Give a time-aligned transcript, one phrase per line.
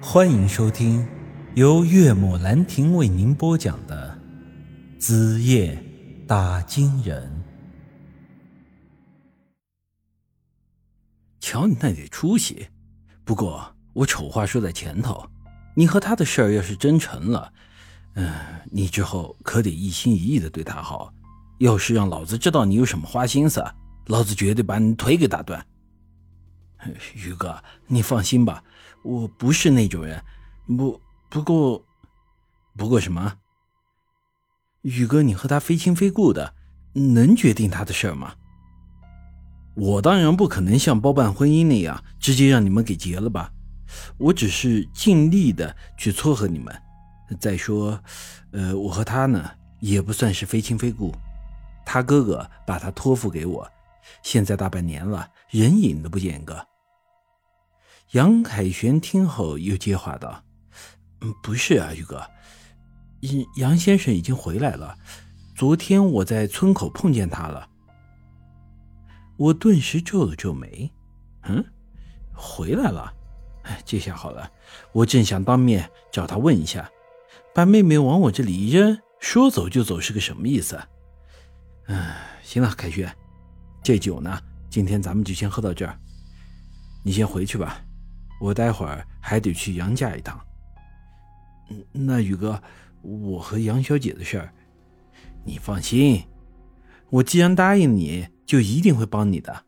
[0.00, 1.06] 欢迎收听
[1.54, 4.16] 由岳母兰亭为您播讲的
[5.00, 5.82] 《子夜
[6.26, 7.22] 打金人》。
[11.40, 12.68] 瞧你那点出息！
[13.24, 15.26] 不过我丑话说在前头，
[15.74, 17.50] 你和他的事儿要是真成了，
[18.14, 18.34] 嗯，
[18.70, 21.12] 你之后可得一心一意的对他好。
[21.58, 23.64] 要是让老子知道你有什么花心思，
[24.08, 25.66] 老子绝对把你腿给打断。
[27.14, 28.62] 宇哥，你放心吧，
[29.02, 30.22] 我不是那种人。
[30.76, 31.84] 不，不过，
[32.76, 33.38] 不过什么？
[34.82, 36.54] 宇哥，你和他非亲非故的，
[36.92, 38.34] 能决定他的事儿吗？
[39.74, 43.52] 我当然不可能像包办婚姻那样直接让你们给结了吧。
[44.16, 46.74] 我只是尽力的去撮合你们。
[47.38, 48.00] 再说，
[48.52, 51.14] 呃，我和他呢，也不算是非亲非故。
[51.84, 53.68] 他哥哥把他托付给我，
[54.22, 56.66] 现在大半年了，人影都不见个。
[58.12, 60.42] 杨凯旋听后又接话道
[61.20, 62.24] ：“嗯，不是啊，宇哥，
[63.56, 64.96] 杨先生已经回来了。
[65.54, 67.68] 昨天我在村口碰见他了。”
[69.36, 70.90] 我顿时皱了皱眉
[71.48, 71.64] ：“嗯，
[72.32, 73.12] 回来了？
[73.64, 74.50] 哎，这下好了，
[74.92, 76.88] 我正想当面找他问一下，
[77.52, 80.80] 把妹妹往我这里一扔，说走就走是个什么意思？
[81.86, 83.12] 哎，行了，凯旋，
[83.82, 84.40] 这酒呢，
[84.70, 85.98] 今天咱们就先喝到这儿，
[87.02, 87.82] 你先回去吧。”
[88.40, 90.40] 我待会儿还得去杨家一趟。
[91.92, 92.62] 那宇哥，
[93.02, 94.52] 我和杨小姐的事儿，
[95.44, 96.22] 你放心，
[97.10, 99.64] 我既然答应你，就一定会帮你的。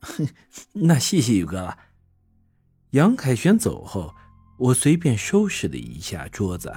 [0.00, 0.28] 哼
[0.72, 1.78] 那谢谢宇哥了。
[2.90, 4.14] 杨凯旋走后，
[4.58, 6.70] 我随便收拾了一下桌子，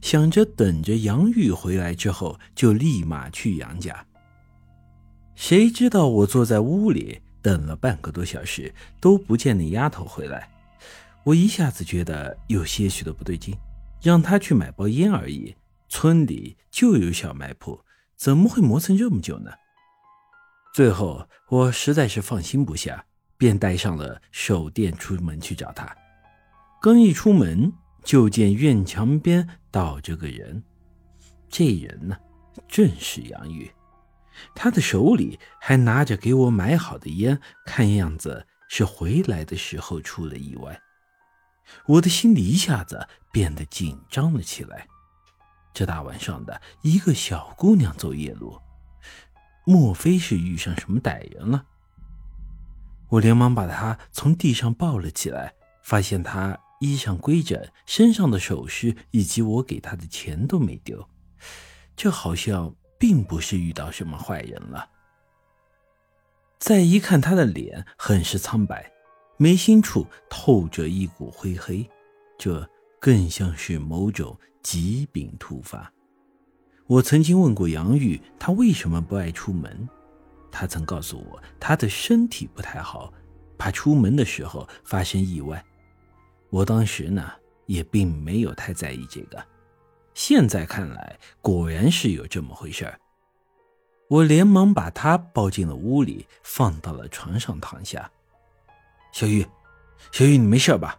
[0.00, 4.06] 想着等着杨玉回来之后，就立马去杨家。
[5.34, 10.48] 谁知道我坐在屋里等了半个多小时，都不见那丫头回来。
[11.28, 13.54] 我一下子觉得有些许的不对劲，
[14.00, 15.54] 让他去买包烟而已，
[15.86, 17.78] 村里就有小卖铺，
[18.16, 19.50] 怎么会磨蹭这么久呢？
[20.72, 23.04] 最后我实在是放心不下，
[23.36, 25.94] 便带上了手电出门去找他。
[26.80, 27.70] 刚一出门，
[28.02, 30.64] 就见院墙边倒着个人，
[31.50, 32.16] 这人呢，
[32.66, 33.70] 正是杨玉，
[34.54, 40.80] 他的手里还拿着给我买好的烟，看样子是回来的时候出了意外。
[41.86, 44.86] 我的心里一下子变得紧张了起来。
[45.72, 48.60] 这大晚上的，一个小姑娘走夜路，
[49.64, 51.64] 莫非是遇上什么歹人了？
[53.10, 61.08] 我连忙把她从地上抱了起来，发现她衣裳规整，身上的首饰以及我给她的钱都没丢，
[61.96, 64.90] 这好像并不是遇到什么坏人了。
[66.58, 68.92] 再一看她的脸，很是苍白。
[69.40, 71.88] 眉心处透着一股灰黑，
[72.36, 72.68] 这
[73.00, 75.92] 更像是某种疾病突发。
[76.88, 79.88] 我曾经问过杨玉，他为什么不爱出门？
[80.50, 83.12] 他曾告诉我，他的身体不太好，
[83.56, 85.64] 怕出门的时候发生意外。
[86.50, 87.30] 我当时呢，
[87.66, 89.40] 也并没有太在意这个。
[90.14, 92.98] 现在看来，果然是有这么回事儿。
[94.08, 98.10] 我连忙把他抱进了屋里，放到了床上躺下。
[99.12, 99.46] 小玉，
[100.12, 100.98] 小玉，你没事吧？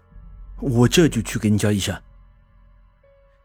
[0.62, 2.00] 我这就去给你叫医生。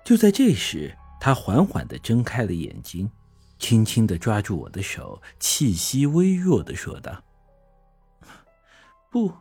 [0.04, 3.10] 就在这时，他缓缓地睁开了眼睛，
[3.58, 7.22] 轻轻地抓住我的手，气息微弱地说道
[9.10, 9.32] ：“不，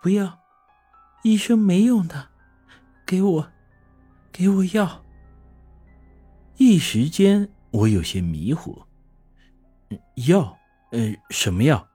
[0.00, 0.38] 不要，
[1.22, 2.28] 医生没用的，
[3.04, 3.52] 给我，
[4.32, 5.04] 给我药。”
[6.56, 8.80] 一时间，我有些迷糊。
[10.28, 10.56] 药？
[10.92, 11.88] 呃，什么药？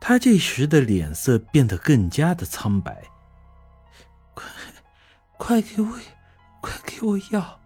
[0.00, 3.04] 他这时的脸色变得更加的苍白。
[4.32, 4.46] 快，
[5.36, 5.98] 快给我，
[6.60, 7.60] 快给我药！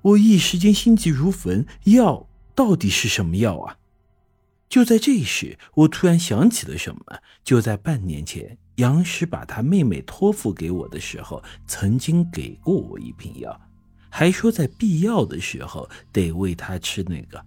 [0.00, 3.76] 我一时间心急如焚，药到底是什么药啊？
[4.68, 7.00] 就在这时，我突然想起了什么。
[7.44, 13.60] 就在半年前，杨石把他妹妹托付给我的时候，曾经给过我一瓶药，
[14.10, 17.44] 还说在必要的时候得喂他吃那个。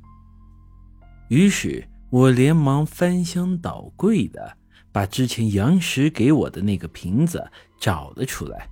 [1.29, 1.87] 于是。
[2.09, 4.57] 我连忙翻箱倒柜的
[4.91, 8.69] 把之前杨石给我的那个瓶子找了出来。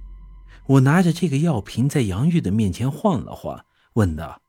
[0.67, 4.41] 我拿着这个药瓶在杨玉的面前晃了晃，问道：“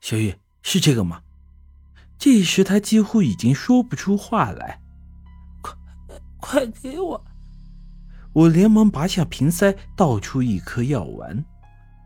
[0.00, 1.22] 小玉，是这个吗？”
[2.16, 4.80] 这时他几乎已经说不出话来。
[5.60, 5.74] 快，
[6.38, 7.24] 快给我！
[8.32, 11.44] 我连忙拔下瓶塞，倒出一颗药丸。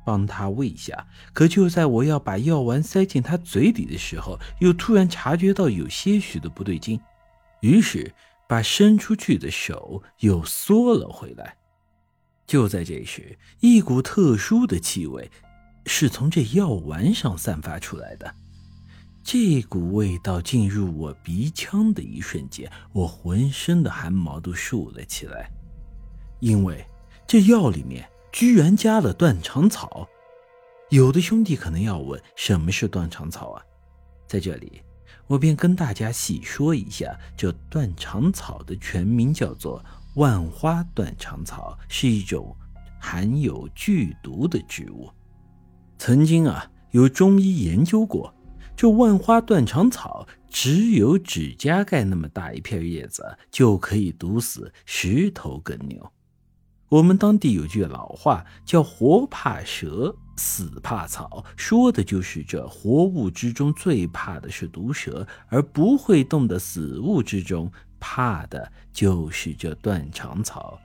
[0.08, 6.99] 帮他喂下，可就在我要把药丸塞进他嘴里的时候，又突然察觉到有些许的不对劲，
[7.60, 8.10] 于是
[8.49, 11.55] 把伸出去的手又缩了回来。
[12.46, 15.31] 就在这时，一股特殊的气味
[15.84, 18.34] 是从这药丸上散发出来的。
[19.22, 25.50] 这股味道进入我鼻腔的一瞬间，我浑身的汗毛都竖了起来，
[26.40, 26.82] 因为
[27.26, 30.08] 这药里面居然加了断肠草。
[30.90, 33.62] 有的兄弟可能要问，什么是断肠草啊？
[34.26, 34.82] 在这里，
[35.26, 39.84] 我便跟大家细说一下，这断肠草的全名叫做。
[40.14, 42.56] 万花断肠草是一种
[42.98, 45.08] 含有剧毒的植物。
[45.96, 48.34] 曾经啊，有中医研究过，
[48.75, 53.22] 这万花断肠草只有指甲盖那么大一片叶子，
[53.52, 56.12] 就可以毒死十头耕牛。
[56.88, 67.70] 我们当地有句老话叫“活怕蛇，死怕草”，说的就是这活物之中最怕的是毒蛇，而不会动的死物之中。
[68.00, 70.79] 怕的就是这断肠草。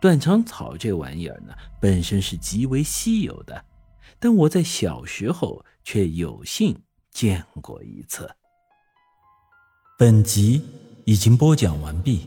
[0.00, 3.64] 断肠草这玩意儿呢，本身是极为稀有的，
[4.18, 6.76] 但我在小时候却有幸
[7.12, 8.28] 见过一次。
[9.96, 10.60] 本集
[11.04, 12.26] 已经播讲完毕，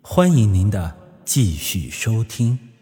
[0.00, 2.73] 欢迎您的继续收听。